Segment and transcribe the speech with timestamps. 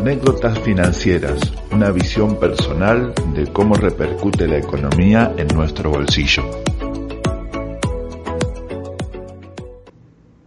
[0.00, 6.42] Anécdotas financieras, una visión personal de cómo repercute la economía en nuestro bolsillo.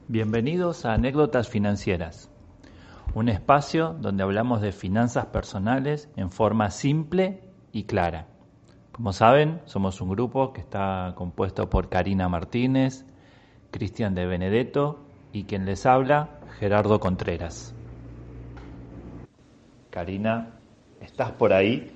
[0.08, 2.32] Bienvenidos a Anécdotas Financieras,
[3.14, 8.30] un espacio donde hablamos de finanzas personales en forma simple y clara.
[8.92, 13.06] Como saben, somos un grupo que está compuesto por Karina Martínez,
[13.70, 17.76] Cristian de Benedetto y quien les habla, Gerardo Contreras.
[19.94, 20.60] Karina,
[21.02, 21.96] ¿estás por ahí?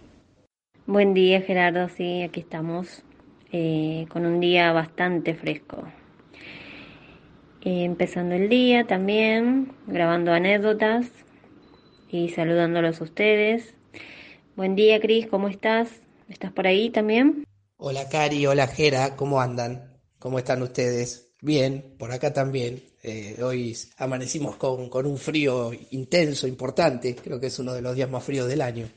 [0.86, 3.02] Buen día Gerardo, sí, aquí estamos
[3.52, 5.84] eh, con un día bastante fresco.
[7.62, 11.10] Eh, empezando el día también, grabando anécdotas
[12.08, 13.74] y saludándolos a ustedes.
[14.56, 15.90] Buen día Cris, ¿cómo estás?
[16.30, 17.46] ¿Estás por ahí también?
[17.78, 19.98] Hola Cari, hola Gera, ¿cómo andan?
[20.20, 21.27] ¿Cómo están ustedes?
[21.42, 22.84] Bien, por acá también.
[23.04, 28.10] Eh, hoy amanecimos con, un frío intenso, importante, creo que es uno de los días
[28.10, 28.90] más fríos del año.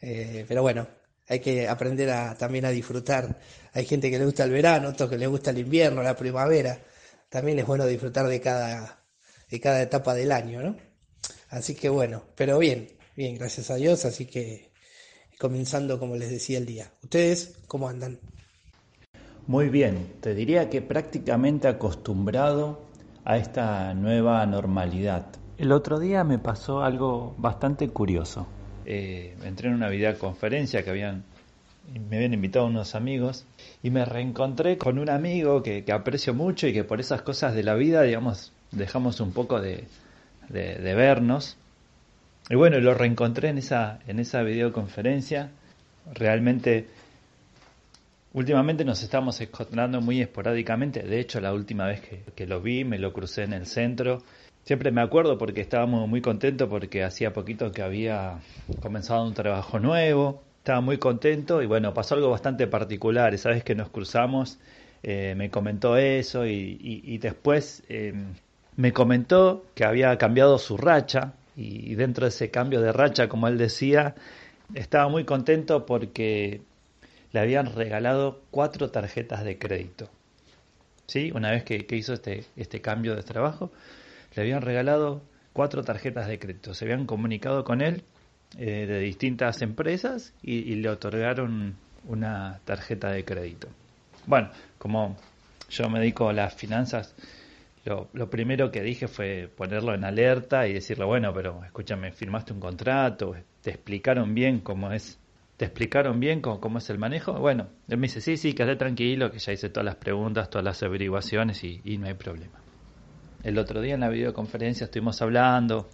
[0.00, 0.88] Eh, pero bueno,
[1.28, 3.38] hay que aprender a, también a disfrutar.
[3.72, 6.80] Hay gente que le gusta el verano, otros que le gusta el invierno, la primavera.
[7.28, 9.04] También es bueno disfrutar de cada,
[9.50, 10.76] de cada etapa del año, ¿no?
[11.50, 14.72] Así que bueno, pero bien, bien, gracias a Dios, así que
[15.38, 16.92] comenzando, como les decía, el día.
[17.02, 18.18] ¿Ustedes cómo andan?
[19.46, 22.80] Muy bien, te diría que prácticamente acostumbrado
[23.24, 25.26] a esta nueva normalidad.
[25.58, 28.46] El otro día me pasó algo bastante curioso.
[28.84, 31.24] Eh, entré en una videoconferencia que habían,
[32.08, 33.44] me habían invitado unos amigos
[33.82, 37.62] y me reencontré con un amigo que, aprecio mucho y que por esas cosas de
[37.62, 39.84] la vida, digamos, dejamos un poco de,
[40.48, 41.56] de vernos
[42.48, 45.50] y bueno, lo reencontré en esa, en esa videoconferencia.
[46.14, 46.86] Realmente,
[48.36, 51.02] últimamente nos estamos encontrando muy esporádicamente.
[51.02, 52.02] De hecho, la última vez
[52.34, 54.22] que, lo vi, me lo crucé en el centro.
[54.62, 58.40] Siempre me acuerdo porque estábamos muy contentos porque hacía poquito que había
[58.82, 60.42] comenzado un trabajo nuevo.
[60.58, 63.32] Estaba muy contento y bueno, pasó algo bastante particular.
[63.32, 64.58] Esa vez que nos cruzamos,
[65.02, 68.12] eh, me comentó eso y, después eh,
[68.76, 73.48] me comentó que había cambiado su racha y dentro de ese cambio de racha, como
[73.48, 74.14] él decía,
[74.74, 76.60] estaba muy contento porque
[77.32, 80.08] le habían regalado cuatro tarjetas de crédito.
[81.06, 81.30] ¿Sí?
[81.32, 83.70] Una vez que, hizo este, este cambio de trabajo,
[84.34, 85.22] le habían regalado
[85.52, 86.74] cuatro tarjetas de crédito.
[86.74, 88.02] Se habían comunicado con él
[88.58, 93.68] eh, de distintas empresas y, y, le otorgaron una tarjeta de crédito.
[94.26, 95.16] Bueno, como
[95.70, 97.14] yo me dedico a las finanzas,
[97.86, 102.58] lo, primero que dije fue ponerlo en alerta y decirle, bueno, pero escúchame, firmaste un
[102.58, 105.20] contrato, te explicaron bien cómo es,
[105.56, 107.32] te explicaron bien cómo, es el manejo.
[107.34, 110.64] Bueno, él me dice, sí, sí, quedé tranquilo, que ya hice todas las preguntas, todas
[110.64, 112.58] las averiguaciones y, no hay problema.
[113.42, 115.88] El otro día en la videoconferencia estuvimos hablando,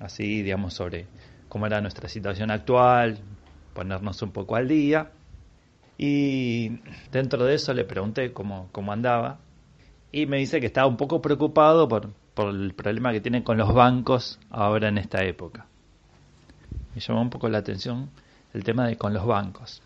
[0.00, 1.06] así, digamos, sobre
[1.48, 3.18] cómo era nuestra situación actual,
[3.74, 5.10] ponernos un poco al día.
[5.98, 6.80] Y
[7.10, 9.38] dentro de eso le pregunté cómo, cómo andaba
[10.12, 13.72] y me dice que está un poco preocupado por, el problema que tiene con los
[13.74, 15.66] bancos ahora en esta época.
[16.94, 18.10] Me llamó un poco la atención
[18.54, 19.82] el tema de con los bancos.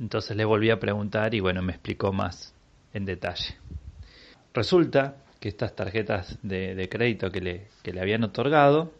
[0.00, 2.54] Entonces le volví a preguntar y bueno, me explicó más
[2.92, 3.56] en detalle.
[4.54, 8.92] Resulta que estas tarjetas de, crédito que le, que le, habían otorgado,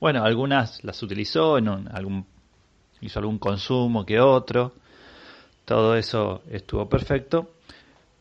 [0.00, 2.26] bueno, algunas las utilizó, en algún,
[3.00, 4.72] hizo algún consumo que otro,
[5.64, 7.52] todo eso estuvo perfecto,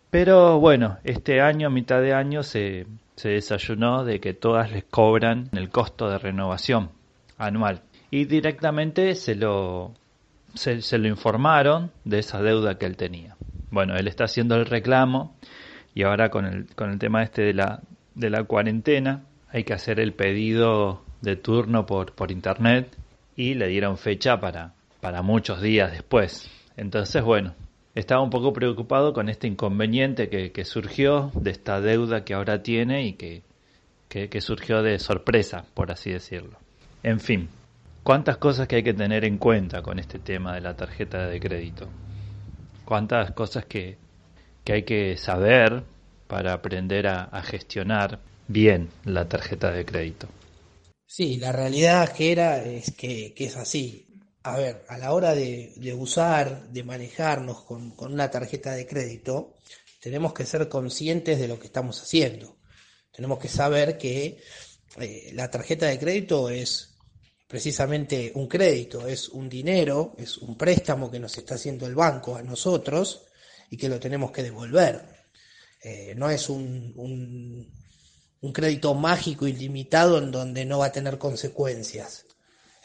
[0.10, 2.86] pero bueno, este año, mitad de año, se,
[3.16, 6.92] se desayunó de que todas les cobran el costo de renovación
[7.38, 7.82] anual.
[8.12, 9.94] Y directamente se lo,
[10.54, 13.36] se, lo informaron de esa deuda que él tenía.
[13.72, 15.36] Bueno, él está haciendo el reclamo
[15.96, 17.82] y ahora con el, con el tema este de la,
[18.16, 22.96] de la cuarentena hay que hacer el pedido de turno por, por internet
[23.36, 26.50] y le dieron fecha para, para muchos días después.
[26.78, 27.54] Entonces, bueno,
[27.96, 33.06] estaba un poco preocupado con este inconveniente que, surgió de esta deuda que ahora tiene
[33.06, 33.44] y que,
[34.10, 36.58] que, surgió de sorpresa, por así decirlo.
[37.04, 37.50] En fin,
[38.04, 41.40] cuántas cosas que hay que tener en cuenta con este tema de la tarjeta de
[41.40, 41.88] crédito.
[42.86, 43.98] Cuántas cosas que,
[44.64, 45.84] que hay que saber
[46.28, 50.28] para aprender a, gestionar bien la tarjeta de crédito.
[51.06, 54.08] Sí, la realidad que era es que, es así
[54.46, 59.54] a ver, a la hora de, usar, de manejarnos con, una tarjeta de crédito,
[60.02, 62.58] tenemos que ser conscientes de lo que estamos haciendo.
[63.14, 64.40] Tenemos que saber que
[65.00, 66.93] eh, la tarjeta de crédito es
[67.54, 72.36] precisamente un crédito, es un dinero, es un préstamo que nos está haciendo el banco
[72.36, 73.26] a nosotros
[73.70, 75.28] y que lo tenemos que devolver.
[75.80, 77.72] Eh, no es un,
[78.42, 82.26] un crédito mágico ilimitado en donde no va a tener consecuencias.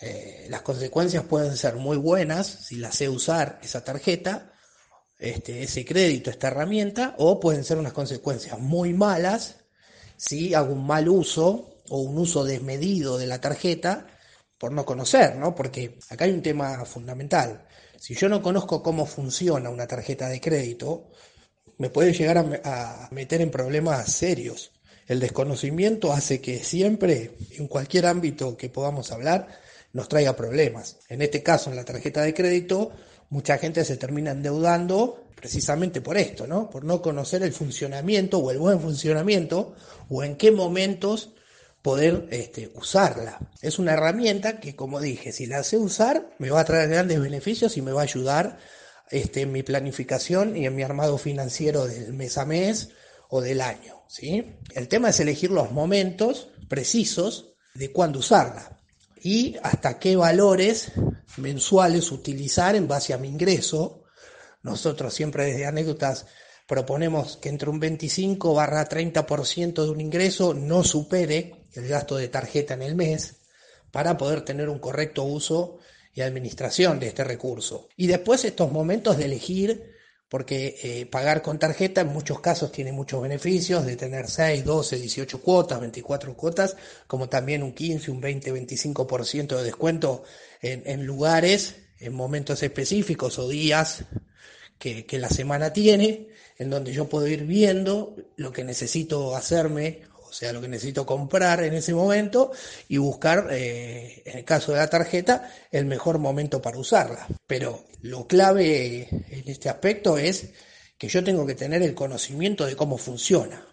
[0.02, 4.52] Eh, las consecuencias pueden ser muy buenas si la sé usar esa tarjeta,
[5.18, 9.60] este, ese crédito, esta herramienta, o pueden ser unas consecuencias muy malas
[10.18, 14.08] si hago un mal uso o un uso desmedido de la tarjeta
[14.58, 15.54] por no conocer, ¿no?
[15.54, 17.66] Porque acá hay un tema fundamental.
[17.98, 21.10] Si yo no conozco cómo funciona una tarjeta de crédito,
[21.78, 24.72] me puede llegar a, meter en problemas serios.
[25.06, 29.48] El desconocimiento hace que siempre, en cualquier ámbito que podamos hablar,
[29.92, 30.98] nos traiga problemas.
[31.08, 32.92] En este caso, en la tarjeta de crédito,
[33.30, 36.68] mucha gente se termina endeudando precisamente por esto, ¿no?
[36.68, 39.74] Por no conocer el funcionamiento o el buen funcionamiento
[40.08, 41.30] o en qué momentos
[41.82, 43.38] poder este, usarla.
[43.62, 47.20] Es una herramienta que, como dije, si la sé usar, me va a traer grandes
[47.20, 48.58] beneficios y me va a ayudar
[49.10, 52.90] este, en mi planificación y en mi armado financiero del mes a mes
[53.28, 54.02] o del año.
[54.08, 54.56] ¿sí?
[54.74, 58.78] El tema es elegir los momentos precisos de cuándo usarla
[59.22, 60.92] y hasta qué valores
[61.36, 64.04] mensuales utilizar en base a mi ingreso.
[64.62, 66.26] Nosotros siempre desde anécdotas
[66.66, 72.28] proponemos que entre un 25 barra 30% de un ingreso no supere el gasto de
[72.28, 73.36] tarjeta en el mes
[73.90, 75.78] para poder tener un correcto uso
[76.14, 77.88] y administración de este recurso.
[77.96, 79.98] Y después estos momentos de elegir
[80.28, 84.98] porque eh, pagar con tarjeta en muchos casos tiene muchos beneficios, de tener 6, 12,
[84.98, 86.76] 18 cuotas, 24 cuotas,
[87.06, 90.24] como también un 15, un 20, 25% de descuento
[90.60, 94.04] en, lugares, en momentos específicos o días
[94.78, 96.28] que, la semana tiene,
[96.58, 100.02] en donde yo puedo ir viendo lo que necesito hacerme
[100.38, 102.52] sea, lo que necesito comprar en ese momento
[102.88, 107.26] y buscar, eh, en el caso de la tarjeta, el mejor momento para usarla.
[107.46, 110.50] Pero lo clave en este aspecto es
[110.96, 113.66] que yo tengo que tener el conocimiento de cómo funciona.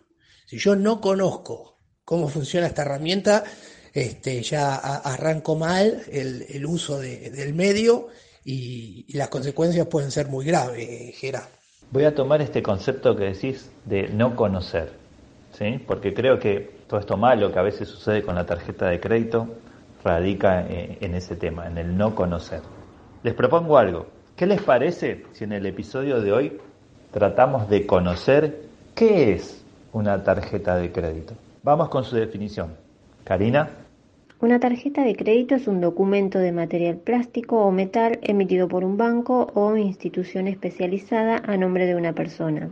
[0.48, 3.44] Si yo no conozco cómo funciona esta herramienta,
[3.94, 8.08] este, ya arranco mal el, uso del medio
[8.44, 11.50] y, las consecuencias pueden ser muy graves, Gerard.
[11.92, 15.05] Voy a tomar este concepto que decís de no conocer
[15.58, 15.80] ¿sí?
[15.86, 19.48] porque creo que todo esto malo que a veces sucede con la tarjeta de crédito
[20.04, 22.62] radica eh, en ese tema, en el no conocer.
[23.24, 24.08] Les propongo algo.
[24.36, 26.58] ¿Qué les parece si en el episodio de hoy
[27.12, 31.34] tratamos de conocer qué es una tarjeta de crédito?
[31.64, 32.76] Vamos con su definición.
[33.24, 33.70] Karina.
[34.42, 38.98] Una tarjeta de crédito es un documento de material plástico o metal emitido por un
[38.98, 42.70] banco o institución especializada a nombre de una persona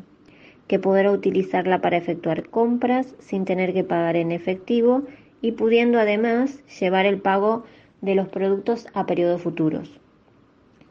[0.68, 5.04] que podrá utilizarla para efectuar compras sin tener que pagar en efectivo
[5.42, 7.64] y pudiendo además llevar el pago
[8.02, 10.00] de los productos a periodos futuros.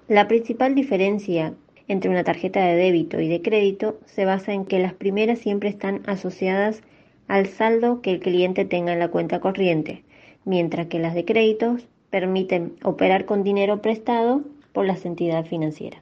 [0.08, 1.54] La principal diferencia
[1.88, 5.68] entre una tarjeta de débito y de crédito se basa en que las primeras siempre
[5.68, 6.82] están asociadas
[7.28, 10.02] al saldo que el cliente tenga en la cuenta corriente,
[10.44, 14.42] mientras que las de créditos permiten operar con dinero prestado
[14.72, 16.01] por las entidades financieras.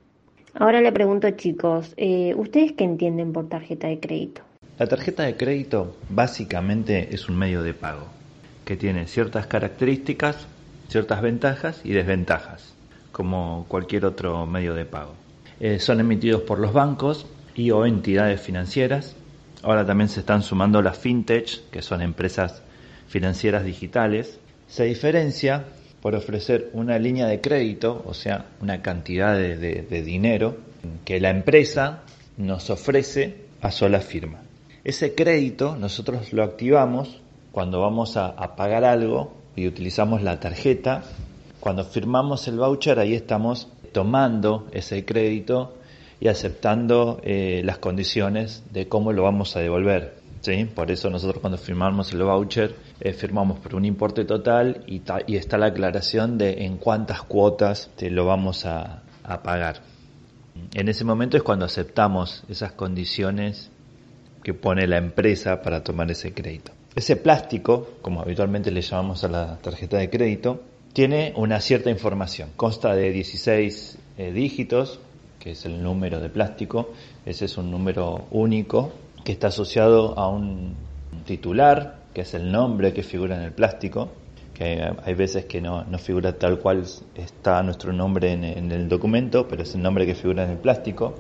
[0.55, 4.43] Ahora le pregunto chicos, eh, ¿ustedes qué entienden por tarjeta de crédito?
[4.79, 8.07] La tarjeta de crédito básicamente es un medio de pago
[8.65, 10.47] que tiene ciertas características,
[10.89, 12.75] ciertas ventajas y desventajas,
[13.13, 15.15] como cualquier otro medio de pago.
[15.61, 19.17] Eh, son emitidos por los bancos y o entidades financieras.
[19.63, 22.63] Ahora también se están sumando las fintech, que son empresas
[23.09, 24.39] financieras digitales.
[24.67, 25.65] Se diferencia
[26.01, 30.57] por ofrecer una línea de crédito, o sea, una cantidad de, dinero
[31.05, 32.03] que la empresa
[32.37, 34.41] nos ofrece a sola firma.
[34.83, 37.21] Ese crédito nosotros lo activamos
[37.53, 41.03] cuando vamos a, pagar algo y utilizamos la tarjeta.
[41.61, 45.75] Cuando firmamos el voucher, ahí estamos tomando ese crédito
[46.19, 50.20] y aceptando eh, las condiciones de cómo lo vamos a devolver.
[50.41, 50.65] ¿Sí?
[50.65, 55.03] Por eso nosotros cuando firmamos el voucher eh, firmamos por un importe total y,
[55.37, 59.83] está la aclaración de en cuántas cuotas te lo vamos a, a pagar.
[60.75, 63.71] En ese momento es cuando aceptamos esas condiciones
[64.43, 66.73] que pone la empresa para tomar ese crédito.
[66.95, 72.51] Ese plástico, como habitualmente le llamamos a la tarjeta de crédito, tiene una cierta información.
[72.57, 74.99] Consta de 16 eh, dígitos,
[75.39, 76.93] que es el número de plástico.
[77.25, 78.93] Ese es un número único
[79.25, 80.75] que está asociado a un
[81.25, 84.09] titular, que es el nombre que figura en el plástico,
[84.55, 86.85] que hay veces que no, figura tal cual
[87.15, 91.15] está nuestro nombre en, el documento, pero es el nombre que figura en el plástico.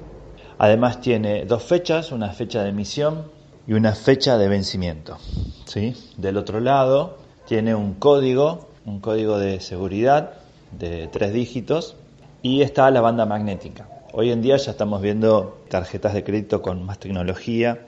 [0.58, 3.30] Además tiene dos fechas, una fecha de emisión
[3.66, 5.16] y una fecha de vencimiento.
[5.64, 5.94] ¿sí?
[6.18, 7.16] Del otro lado
[7.46, 10.34] tiene un código, un código de seguridad
[10.78, 11.96] de tres dígitos
[12.42, 13.88] y está la banda magnética.
[14.12, 17.86] Hoy en día ya estamos viendo tarjetas de crédito con más tecnología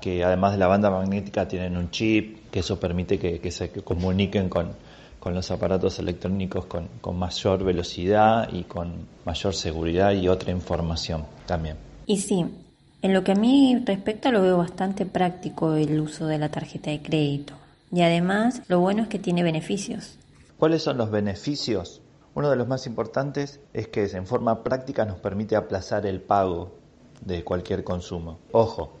[0.00, 4.48] que además de la banda magnética tienen un chip, que eso permite que, se comuniquen
[4.48, 4.72] con,
[5.18, 11.24] con los aparatos electrónicos con, con mayor velocidad y con mayor seguridad y otra información
[11.46, 11.76] también.
[12.06, 12.44] Y sí,
[13.02, 16.90] en lo que a mí respecta lo veo bastante práctico el uso de la tarjeta
[16.90, 17.54] de crédito.
[17.92, 20.18] Y además lo bueno es que tiene beneficios.
[20.58, 22.00] ¿Cuáles son los beneficios?
[22.34, 26.72] Uno de los más importantes es que en forma práctica nos permite aplazar el pago
[27.20, 28.38] de cualquier consumo.
[28.50, 28.94] Ojo,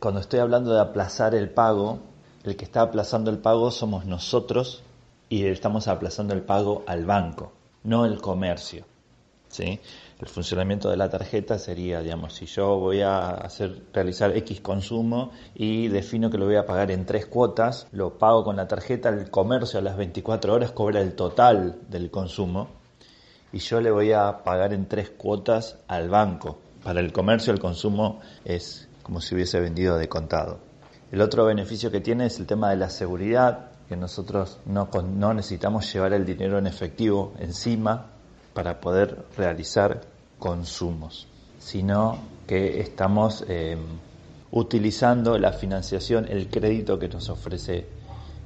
[0.00, 1.98] cuando estoy hablando de aplazar el pago,
[2.42, 4.82] el que está aplazando el pago somos nosotros
[5.28, 7.52] y estamos aplazando el pago al banco,
[7.84, 8.86] no el comercio.
[9.48, 9.78] ¿sí?
[10.18, 15.32] El funcionamiento de la tarjeta sería, digamos, si yo voy a hacer, realizar X consumo
[15.54, 19.10] y defino que lo voy a pagar en tres cuotas, lo pago con la tarjeta,
[19.10, 22.68] el comercio a las 24 horas cobra el total del consumo
[23.52, 26.58] y yo le voy a pagar en tres cuotas al banco.
[26.82, 30.58] Para el comercio el consumo es como si hubiese vendido de contado.
[31.12, 35.34] El otro beneficio que tiene es el tema de la seguridad, que nosotros no, no
[35.34, 38.06] necesitamos llevar el dinero en efectivo encima
[38.54, 40.02] para poder realizar
[40.38, 41.26] consumos,
[41.58, 43.76] sino que estamos eh,
[44.52, 47.86] utilizando la financiación, el crédito que nos ofrece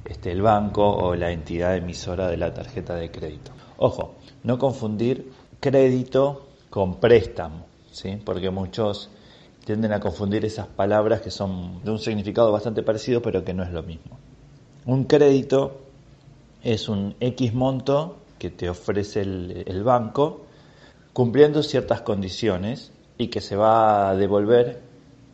[0.03, 3.51] este, el banco o la entidad emisora de la tarjeta de crédito.
[3.77, 8.21] Ojo, no confundir crédito con préstamo, ¿sí?
[8.23, 9.09] porque muchos
[9.65, 13.63] tienden a confundir esas palabras que son de un significado bastante parecido pero que no
[13.63, 14.17] es lo mismo.
[14.85, 15.81] Un crédito
[16.63, 20.41] es un X monto que te ofrece el, banco
[21.13, 24.81] cumpliendo ciertas condiciones y que se va a devolver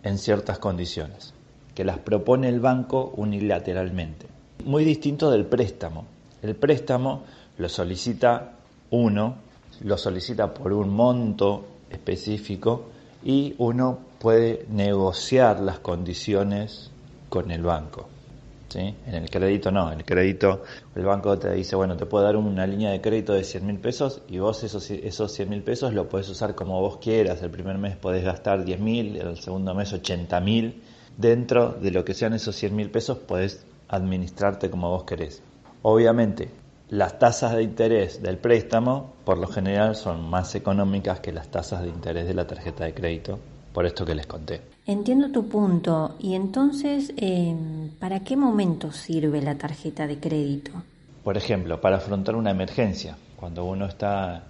[0.03, 1.33] en ciertas condiciones,
[1.75, 4.27] que las propone el banco unilateralmente.
[4.63, 6.05] Muy distinto del préstamo.
[6.41, 7.23] El préstamo
[7.57, 8.53] lo solicita
[8.91, 9.35] uno,
[9.83, 12.85] lo solicita por un monto específico
[13.23, 16.92] y uno puede negociar las condiciones
[17.28, 18.08] con el banco.
[18.70, 18.96] ¿sí?
[19.08, 20.62] En el crédito no, en el crédito
[20.96, 23.80] el banco te dice, bueno, te puedo dar una línea de crédito de 100 mil
[23.80, 27.42] pesos y vos esos, esos 100 mil pesos lo puedes usar como vos quieras.
[27.42, 30.84] El primer mes podés gastar 10 mil, el segundo mes 80 mil.
[31.18, 35.42] Dentro de lo que sean esos 100 mil pesos podés administrarte como vos querés.
[35.82, 36.50] Obviamente,
[36.90, 41.82] las tasas de interés del préstamo por lo general son más económicas que las tasas
[41.82, 43.40] de interés de la tarjeta de crédito,
[43.74, 44.62] por esto que les conté.
[44.86, 46.16] Entiendo tu punto.
[46.20, 50.72] Y entonces, em, ¿para qué momento sirve la tarjeta de crédito?
[51.24, 53.18] Por ejemplo, para afrontar una emergencia.
[53.38, 54.44] Cuando uno está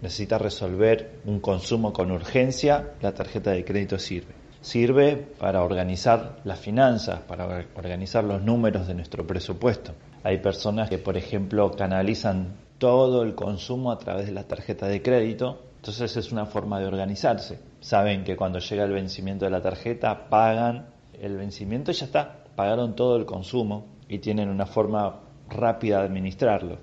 [0.00, 4.34] necesita resolver un consumo con urgencia, la tarjeta de crédito sirve.
[4.60, 9.92] Sirve para organizar las finanzas, para organizar los números de nuestro presupuesto.
[10.24, 15.02] Hay personas que, por ejemplo, canalizan todo el consumo a través de la tarjeta de
[15.02, 17.60] crédito, entonces es una forma de organizarse.
[17.80, 22.44] Saben que cuando llega el vencimiento de la tarjeta, pagan el vencimiento y ya está,
[22.56, 26.78] pagaron todo el consumo y tienen una forma rápida de administrarlo.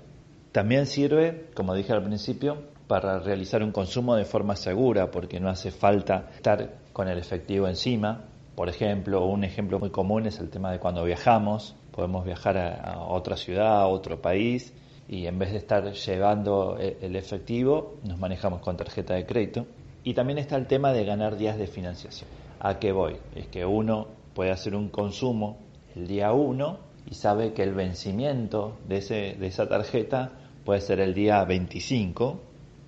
[0.50, 5.50] También sirve, como dije al principio, para realizar un consumo de forma segura, porque no
[5.50, 8.24] hace falta estar con el efectivo encima.
[8.54, 13.00] Por ejemplo, un ejemplo muy común es el tema de cuando viajamos, podemos viajar a,
[13.00, 14.72] otra ciudad, a otro país,
[15.08, 19.66] y en vez de estar llevando e, el efectivo, nos manejamos con tarjeta de crédito.
[20.04, 22.28] Y también está el tema de ganar días de financiación.
[22.60, 23.16] ¿A qué voy?
[23.34, 25.58] Es que uno puede hacer un consumo
[25.94, 26.78] el día 1
[27.10, 30.32] y sabe que el vencimiento de, ese, de esa tarjeta
[30.64, 32.40] puede ser el día 25,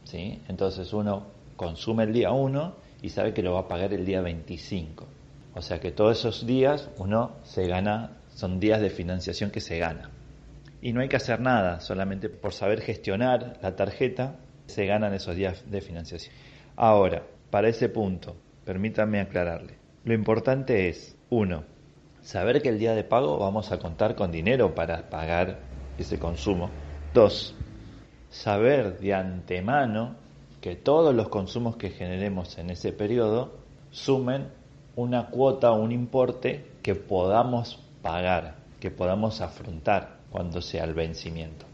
[0.05, 0.43] ¿sí?
[0.49, 4.21] Entonces uno consume el día 1 y sabe que lo va a pagar el día
[4.21, 5.07] 25.
[5.55, 9.79] O sea que todos esos días uno se gana, son días de financiación que se
[9.79, 10.11] gana.
[10.81, 15.35] Y no hay que hacer nada, solamente por saber gestionar la tarjeta se ganan esos
[15.35, 16.35] días de financiación.
[16.77, 19.77] Ahora, para ese punto, permítanme aclararle.
[20.05, 21.65] Lo importante es, uno,
[22.21, 25.59] saber que el día de pago vamos a contar con dinero para pagar
[25.99, 26.71] ese consumo.
[27.13, 27.57] Dos,
[28.31, 30.17] saber de antemano
[30.61, 33.57] que todos los consumos que generemos en ese periodo
[33.91, 34.49] sumen
[34.95, 41.67] una cuota un importe que podamos pagar, que podamos afrontar cuando sea el vencimiento.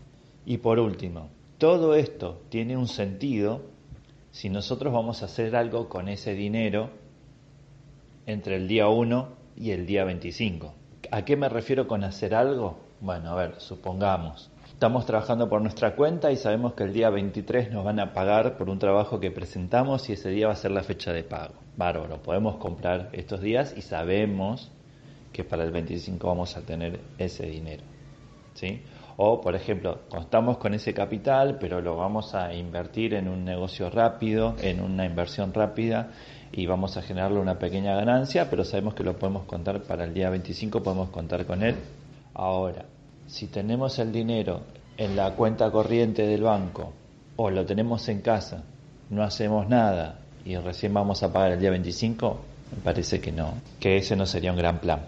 [0.47, 3.63] Y por último, todo esto tiene un sentido
[4.31, 6.91] si nosotros vamos a hacer algo con ese dinero
[8.27, 10.75] entre el día 1 y el día 25.
[11.11, 12.79] ¿A qué me refiero con hacer algo?
[13.01, 17.71] Bueno, a ver, supongamos, estamos trabajando por nuestra cuenta y sabemos que el día 23
[17.71, 20.73] nos van a pagar por un trabajo que presentamos y ese día va a ser
[20.73, 21.55] la fecha de pago.
[21.77, 24.71] Bárbaro, podemos comprar estos días y sabemos
[25.33, 27.94] que para el 25 vamos a tener ese dinero.
[28.55, 28.83] ¿Sí?
[29.17, 33.89] O, por ejemplo, contamos con ese capital, pero lo vamos a invertir en un negocio
[33.91, 36.11] rápido, en una inversión rápida
[36.51, 40.15] y vamos a generarle una pequeña ganancia, pero sabemos que lo podemos contar para el
[40.15, 41.77] día 25, podemos contar con él.
[42.35, 42.87] Ahora,
[43.27, 44.63] si tenemos el dinero
[44.97, 46.93] en la cuenta corriente del banco
[47.37, 48.65] o lo tenemos en casa,
[49.11, 52.39] no hacemos nada y recién vamos a pagar el día 25,
[52.77, 55.01] me parece que no, que ese no sería un gran plan.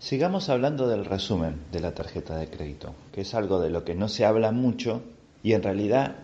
[0.00, 3.94] Sigamos hablando del resumen de la tarjeta de crédito, que es algo de lo que
[3.94, 5.02] no se habla mucho
[5.42, 6.16] y en realidad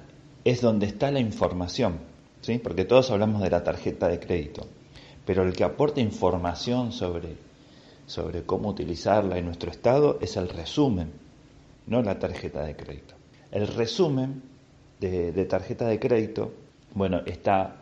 [0.45, 1.99] es donde está la información,
[2.41, 2.57] ¿sí?
[2.57, 4.67] Porque todos hablamos de la tarjeta de crédito,
[5.27, 7.37] pero el que aporta información sobre,
[8.07, 11.13] sobre cómo utilizarla en nuestro estado es el resumen,
[11.87, 13.15] no la tarjeta de crédito.
[13.51, 14.43] El resumen
[15.01, 16.51] de, de tarjeta de crédito,
[16.95, 17.77] bueno, está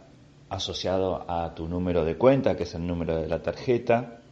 [0.48, 4.22] asociado a tu número de cuenta, que es el número de la tarjeta.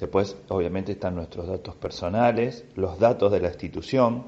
[0.00, 4.24] Después, obviamente, están nuestros datos personales, los datos de la institución,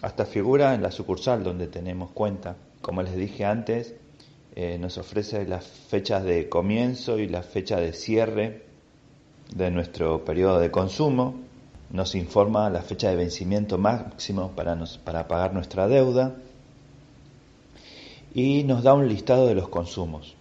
[0.00, 2.56] hasta figura en la sucursal donde tenemos cuenta.
[2.80, 3.94] Como les dije antes,
[4.56, 8.64] eh, nos ofrece las fechas de comienzo y la fecha de cierre
[9.54, 11.34] de nuestro periodo de consumo.
[11.90, 16.34] Nos informa la fecha de vencimiento máximo para, para pagar nuestra deuda.
[18.34, 20.34] Y nos da un listado de los consumos.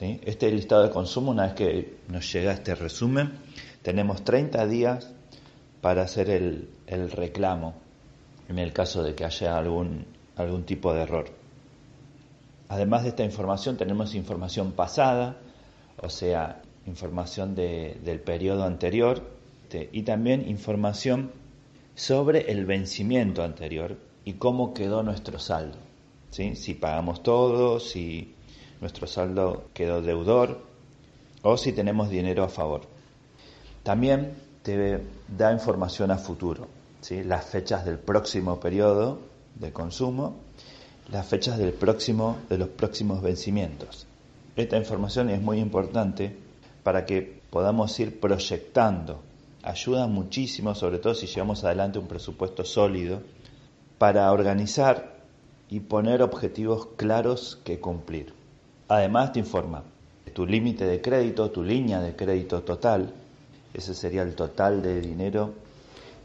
[0.00, 3.32] Este listado de consumo, una vez que nos llega este resumen,
[3.82, 5.12] tenemos 30 días
[5.80, 6.68] para hacer el,
[7.10, 7.74] reclamo
[8.48, 10.06] en el caso de que haya algún,
[10.36, 11.26] algún tipo de error.
[12.68, 15.38] Además de esta información, tenemos información pasada,
[16.00, 19.22] o sea, información del periodo anterior
[19.92, 21.32] y también información
[21.94, 25.78] sobre el vencimiento anterior y cómo quedó nuestro saldo.
[26.30, 28.34] Si pagamos todo, si
[28.80, 30.64] nuestro saldo quedó deudor
[31.42, 32.82] o si tenemos dinero a favor.
[33.82, 36.68] También te da información a futuro,
[37.00, 37.24] ¿sí?
[37.24, 39.18] las fechas del próximo periodo
[39.54, 40.36] de consumo,
[41.10, 44.06] las fechas del próximo, de los próximos vencimientos.
[44.56, 46.36] Esta información es muy importante
[46.82, 49.20] para que podamos ir proyectando.
[49.62, 53.22] Ayuda muchísimo, sobre todo si llevamos adelante un presupuesto sólido,
[53.98, 55.16] para organizar
[55.68, 58.32] y poner objetivos claros que cumplir.
[58.88, 59.84] Además te informa
[60.32, 63.12] tu límite de crédito, tu línea de crédito total,
[63.72, 65.54] ese sería el total de dinero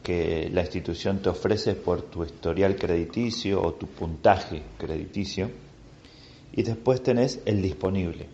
[0.04, 5.50] que la institución te ofrece por tu historial crediticio o tu puntaje crediticio.
[6.54, 8.28] Y después tenés el disponible,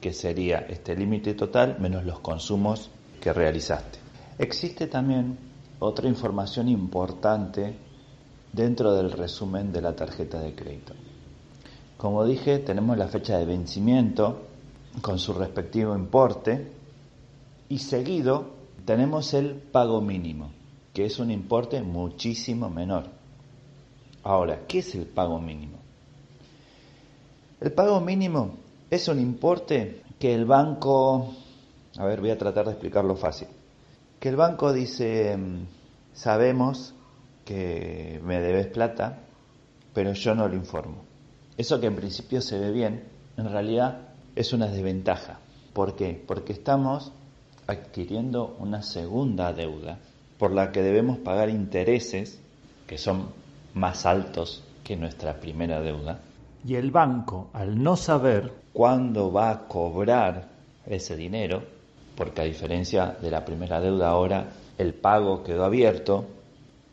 [0.00, 3.98] que sería este límite total menos los consumos que realizaste.
[4.38, 5.38] Existe también
[5.78, 7.74] otra información importante
[8.52, 10.94] dentro del resumen de la tarjeta de crédito.
[11.96, 14.42] Como dije, tenemos la fecha de vencimiento
[15.02, 16.79] con su respectivo importe
[17.70, 18.50] y seguido
[18.84, 20.50] tenemos el pago mínimo,
[20.92, 23.04] que es un importe muchísimo menor.
[24.24, 25.78] Ahora, ¿qué es el pago mínimo?
[27.60, 28.56] El pago mínimo
[28.90, 31.32] es un importe que el banco,
[31.96, 33.46] a ver, voy a tratar de explicarlo fácil,
[34.18, 35.66] que el banco dice, mm,
[36.12, 36.92] sabemos
[37.44, 39.20] que me debes plata,
[39.94, 41.04] pero yo no lo informo.
[41.56, 43.04] Eso que en principio se ve bien,
[43.36, 45.38] en realidad es una desventaja.
[45.72, 46.20] ¿Por qué?
[46.26, 47.12] Porque estamos
[47.72, 49.98] adquiriendo una segunda deuda
[50.38, 52.40] por la que debemos pagar intereses
[52.86, 53.28] que son
[53.74, 56.20] más altos que nuestra primera deuda.
[56.64, 60.48] Y el banco, al no saber cuándo va a cobrar
[60.86, 61.62] ese dinero,
[62.16, 66.26] porque a diferencia de la primera deuda ahora el pago quedó abierto,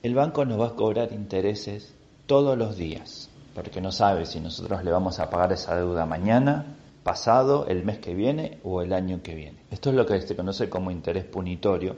[0.04, 1.94] el banco nos va a cobrar intereses
[2.26, 6.77] todos los días porque no sabe si nosotros le vamos a pagar esa deuda mañana,
[7.08, 9.64] pasado, el mes que viene o el año que viene.
[9.72, 11.96] Esto es lo que se conoce como interés punitorio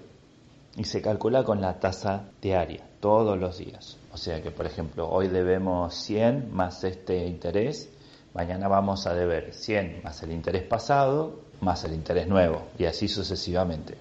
[0.78, 3.98] y se calcula con la tasa diaria, todos los días.
[4.14, 7.90] O sea que, por ejemplo, hoy debemos 100 más este interés,
[8.36, 13.08] mañana vamos a deber 100 más el interés pasado, más el interés nuevo, y así
[13.08, 13.98] sucesivamente.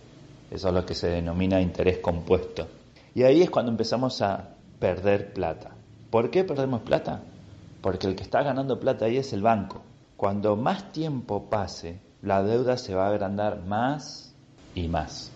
[0.50, 2.68] Eso es lo que se denomina interés compuesto.
[3.14, 5.70] Y ahí es cuando empezamos a perder plata.
[6.10, 7.22] ¿Por qué perdemos plata?
[7.80, 9.82] porque el que está ganando plata ahí es el banco.
[10.18, 14.34] Cuando más tiempo pase, la deuda se va a agrandar más
[14.74, 15.30] y más.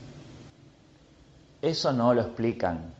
[1.63, 2.93] Eso no lo explican,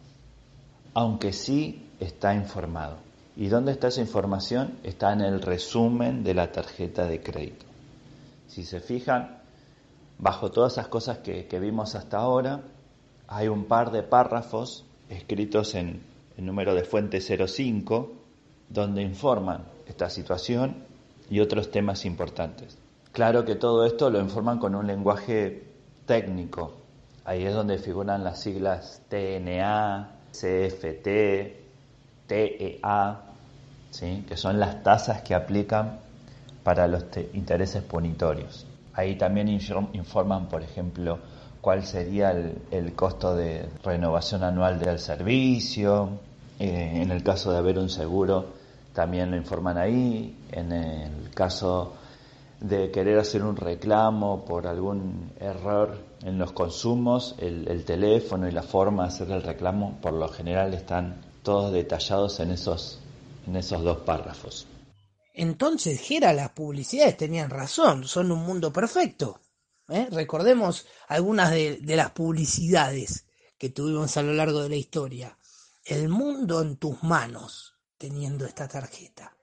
[0.95, 2.99] aunque sí está informado.
[3.35, 4.79] ¿Y dónde está esa información?
[4.85, 7.67] Está en el resumen de la tarjeta de crédito.
[8.47, 9.39] Si se fijan,
[10.19, 12.63] bajo todas esas cosas que, vimos hasta ahora,
[13.27, 16.01] hay un par de párrafos escritos en
[16.37, 18.13] el número de fuente 05
[18.69, 20.92] donde informan esta situación
[21.33, 22.77] y otros temas importantes.
[23.11, 25.65] Claro que todo esto lo informan con un lenguaje
[26.05, 26.75] técnico.
[27.25, 31.09] Ahí es donde figuran las siglas TNA, CFT,
[32.27, 33.21] TEA,
[33.91, 34.27] ¿sí?
[34.29, 36.01] que son las tasas que aplican
[36.63, 38.67] para los intereses punitorios.
[38.93, 41.19] Ahí también informan, por ejemplo,
[41.63, 42.33] cuál sería
[42.71, 46.21] el, costo de renovación anual del servicio,
[46.63, 48.47] Eh, en el caso de haber un seguro,
[48.93, 50.37] también lo informan ahí.
[50.51, 51.95] En el caso
[52.63, 58.63] de querer hacer un reclamo por algún error en los consumos, el, teléfono y la
[58.63, 63.01] forma de hacer el reclamo por lo general están todos detallados en esos,
[63.49, 64.69] en esos dos párrafos.
[65.35, 69.41] Entonces, Gera, las publicidades tenían razón, son un mundo perfecto.
[69.89, 70.07] ¿eh?
[70.13, 73.27] Recordemos algunas de, de las publicidades
[73.59, 75.37] que tuvimos a lo largo de la historia.
[75.85, 77.72] El mundo en tus manos,
[78.03, 79.37] teniendo esta tarjeta.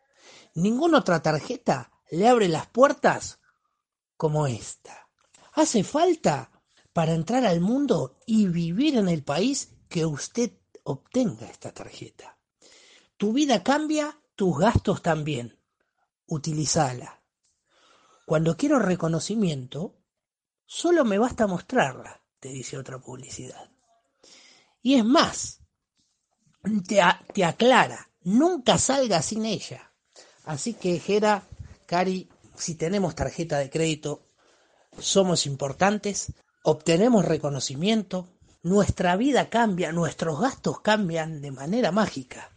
[0.55, 3.39] Ninguna otra tarjeta le abre las puertas
[4.17, 5.07] como esta.
[5.53, 6.51] Hace falta
[6.91, 10.51] para entrar al mundo y vivir en el país que usted
[10.83, 12.37] obtenga esta tarjeta.
[13.15, 15.57] Tu vida cambia, tus gastos también.
[16.25, 17.23] Utilízala.
[18.25, 19.95] Cuando quiero reconocimiento,
[20.65, 23.71] solo me basta mostrarla, te dice otra publicidad.
[24.81, 25.61] Y es más,
[26.85, 26.99] te,
[27.33, 29.91] te aclara, nunca salga sin ella.
[30.45, 31.43] Así que, Gera,
[31.85, 34.23] Cari, si tenemos tarjeta de crédito,
[34.97, 38.27] somos importantes, obtenemos reconocimiento,
[38.61, 42.51] nuestra vida cambia, nuestros gastos cambian de manera mágica.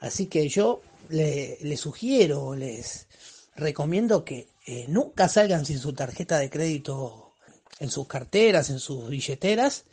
[0.00, 3.08] Así que yo le, sugiero, les
[3.54, 7.34] recomiendo que eh, nunca salgan sin su tarjeta de crédito
[7.78, 9.84] en sus carteras, en sus billeteras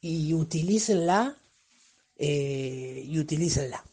[0.00, 1.38] y utilícenla
[2.16, 3.84] eh, y utilícenla.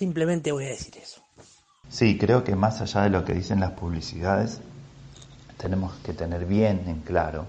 [0.00, 1.20] Simplemente voy a decir eso.
[1.90, 4.58] Sí, creo que más allá de lo que dicen las publicidades,
[5.58, 7.44] tenemos que tener bien en claro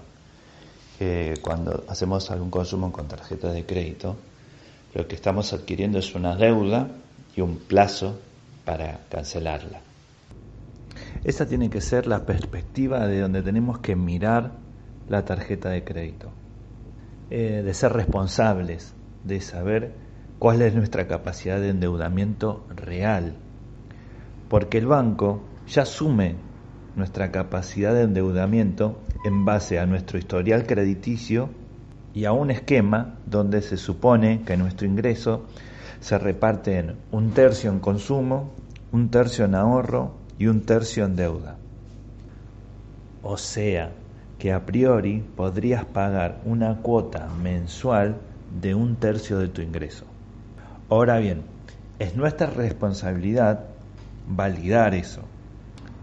[0.98, 4.16] que cuando hacemos algún consumo con tarjeta de crédito,
[4.92, 6.88] lo que estamos adquiriendo es una deuda
[7.34, 8.20] y un plazo
[8.66, 9.80] para cancelarla.
[11.24, 14.52] Esa tiene que ser la perspectiva de donde tenemos que mirar
[15.08, 16.30] la tarjeta de crédito,
[17.30, 18.92] eh, de ser responsables,
[19.24, 20.01] de saber
[20.42, 23.34] cuál es nuestra capacidad de endeudamiento real
[24.48, 26.34] porque el banco ya asume
[26.96, 31.48] nuestra capacidad de endeudamiento en base a nuestro historial crediticio
[32.12, 35.44] y a un esquema donde se supone que nuestro ingreso
[36.00, 38.50] se reparte en un tercio en consumo,
[38.90, 41.56] un tercio en ahorro y un tercio en deuda.
[43.22, 43.92] O sea,
[44.40, 48.16] que a priori podrías pagar una cuota mensual
[48.60, 50.11] de un tercio de tu ingreso.
[50.88, 51.42] Ahora bien,
[51.98, 53.66] es nuestra responsabilidad
[54.28, 55.22] validar eso.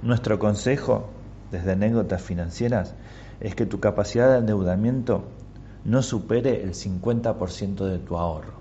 [0.01, 1.09] Nuestro consejo,
[1.51, 2.95] desde anécdotas financieras,
[3.39, 5.25] es que tu capacidad de endeudamiento
[5.85, 8.53] no supere el 50% de tu ahorro.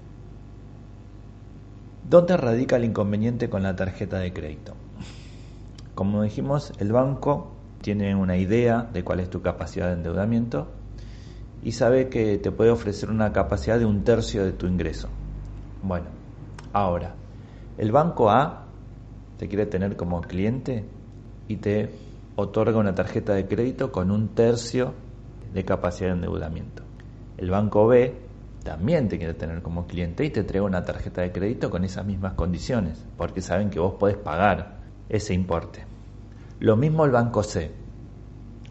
[2.09, 4.74] ¿Dónde radica el inconveniente con la tarjeta de crédito?
[5.94, 7.52] Como dijimos, el banco
[7.83, 10.68] tiene una idea de cuál es tu capacidad de endeudamiento
[11.62, 15.09] y sabe que te puede ofrecer una capacidad de un tercio de tu ingreso.
[15.82, 16.06] Bueno,
[16.72, 17.14] ahora,
[17.76, 18.64] el banco A
[19.38, 20.84] te quiere tener como cliente
[21.46, 21.90] y te
[22.34, 24.94] otorga una tarjeta de crédito con un tercio
[25.52, 26.82] de capacidad de endeudamiento.
[27.36, 28.14] El banco B
[28.64, 32.04] también te quiere tener como cliente y te entrega una tarjeta de crédito con esas
[32.04, 35.84] mismas condiciones, porque saben que vos podés pagar ese importe.
[36.58, 37.70] Lo mismo el banco C.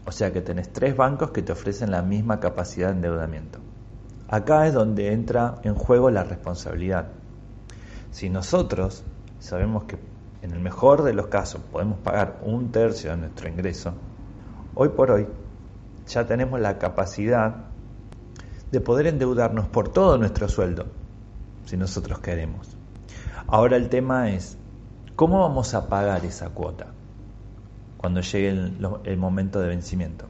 [0.06, 3.58] O sea que tenés tres bancos que te ofrecen la misma capacidad de endeudamiento.
[4.28, 7.08] Acá es donde entra en juego la responsabilidad.
[8.10, 9.02] Si nosotros
[9.38, 9.98] sabemos que
[10.42, 13.94] en el mejor de los casos podemos pagar un tercio de nuestro ingreso,
[14.74, 15.26] hoy por hoy
[16.06, 17.56] ya tenemos la capacidad
[18.70, 20.86] de poder endeudarnos por todo nuestro sueldo,
[21.64, 22.76] si nosotros queremos.
[23.46, 24.58] Ahora el tema es,
[25.16, 26.88] ¿cómo vamos a pagar esa cuota
[27.96, 30.26] cuando llegue el, momento de vencimiento?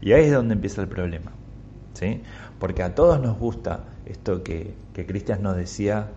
[0.00, 1.32] Y ahí es donde empieza el problema,
[1.94, 2.22] ¿sí?
[2.60, 6.10] Porque a todos nos gusta esto que, que Cristian nos decía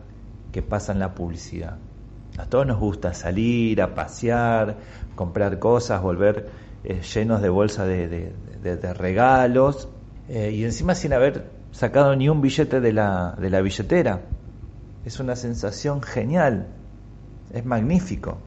[0.52, 1.78] que pasa en la publicidad
[2.38, 4.78] a todos nos gusta salir, a pasear,
[5.16, 6.50] comprar cosas, volver
[6.84, 8.34] eh, llenos de bolsas de,
[8.94, 9.90] regalos
[10.30, 14.22] eh, y encima sin haber sacado ni un billete de la, de la billetera.
[15.04, 16.68] Es una sensación genial,
[17.52, 18.38] es magnífico.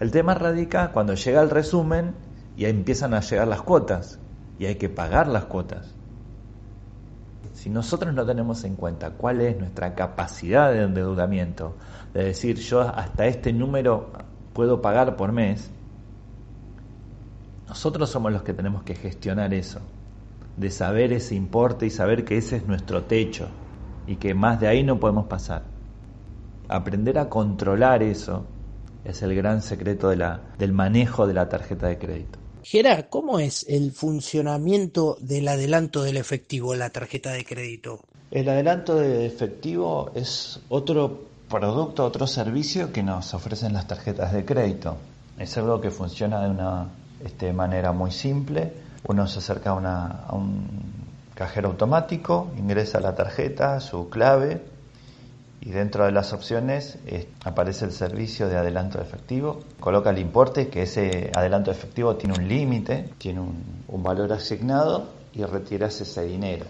[0.00, 2.14] El tema radica cuando llega el resumen
[2.56, 4.20] y empiezan a llegar las cuotas
[4.58, 5.94] y hay que pagar las cuotas.
[7.58, 11.74] Si nosotros no tenemos en cuenta cuál es nuestra capacidad de endeudamiento,
[12.14, 14.12] de decir yo hasta este número
[14.52, 15.68] puedo pagar por mes,
[17.66, 19.80] nosotros somos los que tenemos que gestionar eso,
[20.56, 23.48] de saber ese importe y saber que ese es nuestro techo
[24.06, 25.64] y que más de ahí no podemos pasar.
[26.68, 28.44] Aprender a controlar eso
[29.02, 32.38] es el gran secreto del manejo de la tarjeta de crédito.
[32.70, 38.00] Gerard, ¿cómo es el funcionamiento del adelanto del efectivo en la tarjeta de crédito?
[38.30, 44.44] El adelanto de efectivo es otro producto, otro servicio que nos ofrecen las tarjetas de
[44.44, 44.98] crédito.
[45.38, 46.88] Es algo que funciona de una
[47.24, 48.70] este, manera muy simple.
[49.04, 50.68] Uno se acerca a, un
[51.34, 54.60] cajero automático, ingresa la tarjeta, su clave
[55.60, 59.60] y dentro de las opciones eh, aparece el servicio de adelanto de efectivo.
[59.80, 65.08] Coloca el importe, que ese adelanto de efectivo tiene un límite, tiene un valor asignado
[65.32, 66.66] y retiras ese dinero.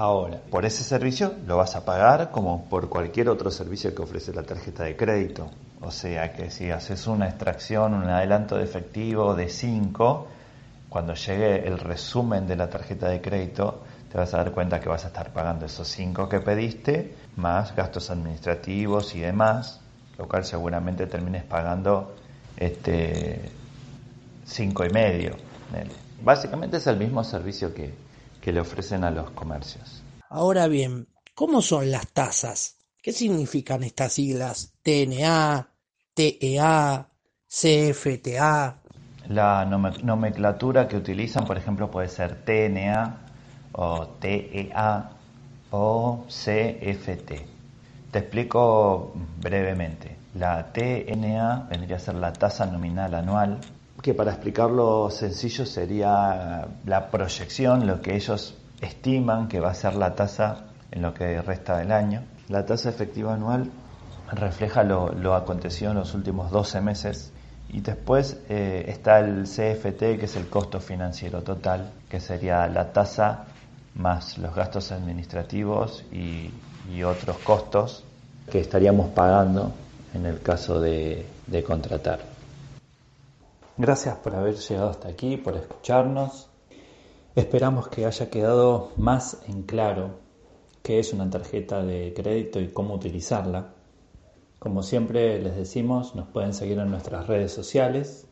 [0.00, 4.32] Ahora, por ese servicio lo vas a pagar como por cualquier otro servicio que ofrece
[4.32, 5.50] la tarjeta de crédito.
[5.80, 10.28] O sea que si haces una extracción, un adelanto de efectivo de 5,
[10.88, 14.88] cuando llegue el resumen de la tarjeta de crédito, te vas a dar cuenta que
[14.88, 19.80] vas a estar pagando esos 5 que pediste, más gastos administrativos y demás,
[20.18, 22.14] lo cual seguramente termines pagando
[22.56, 23.50] este
[24.44, 25.36] cinco y medio.
[26.22, 27.94] Básicamente es el mismo servicio que,
[28.40, 30.02] que le ofrecen a los comercios.
[30.28, 32.76] Ahora bien, ¿cómo son las tasas?
[33.00, 34.72] ¿Qué significan estas siglas?
[34.82, 35.68] TNA,
[36.12, 37.08] TEA,
[37.46, 38.80] CFTA.
[39.28, 43.18] La nomenclatura que utilizan, por ejemplo, puede ser TNA
[43.72, 45.17] o TEA
[45.70, 47.32] o CFT.
[48.10, 50.16] Te explico brevemente.
[50.34, 53.60] La TNA vendría a ser la tasa nominal anual
[54.02, 59.94] que para explicarlo sencillo sería la proyección, lo que ellos estiman que va a ser
[59.94, 62.22] la tasa en lo que resta del año.
[62.48, 63.70] La tasa efectiva anual
[64.30, 67.32] refleja lo, acontecido en los últimos 12 meses
[67.70, 72.92] y después eh, está el CFT, que es el costo financiero total, que sería la
[72.92, 73.46] tasa
[73.98, 76.50] más los gastos administrativos y,
[77.04, 78.02] otros costos
[78.50, 79.72] que estaríamos pagando
[80.14, 81.26] en el caso de
[81.66, 82.20] contratar.
[83.80, 86.48] Gracias por haber llegado hasta aquí, por escucharnos.
[87.36, 90.18] Esperamos que haya quedado más en claro
[90.82, 93.68] qué es una tarjeta de crédito y cómo utilizarla.
[94.58, 98.26] Como siempre les decimos, nos pueden seguir en nuestras redes sociales,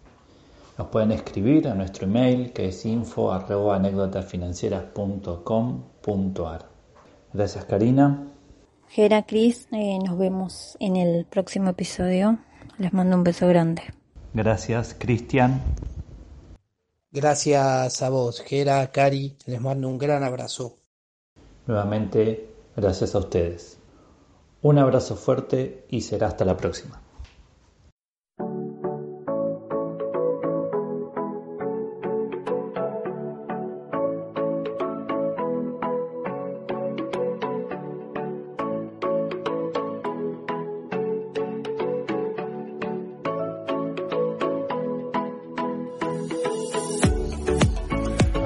[0.78, 3.32] nos pueden escribir a nuestro email que es info
[7.32, 8.32] Gracias Karina.
[8.88, 12.38] Gera Cris, eh, nos vemos en el próximo episodio.
[12.78, 13.82] Les mando un beso grande.
[14.32, 15.60] Gracias, Cristian.
[17.10, 20.76] Gracias a vos, Gera, Cari, les mando un gran abrazo.
[21.66, 23.78] Nuevamente, gracias a ustedes.
[24.62, 27.00] Un abrazo fuerte y será hasta la próxima.